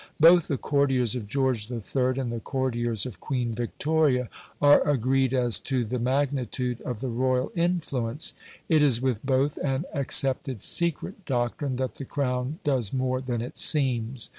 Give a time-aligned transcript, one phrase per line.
[0.19, 2.17] Both the courtiers of George III.
[2.17, 7.51] and the courtiers of Queen Victoria are agreed as to the magnitude of the royal
[7.53, 8.33] influence.
[8.67, 13.59] It is with both an accepted secret doctrine that the Crown does more than it
[13.59, 14.29] seems.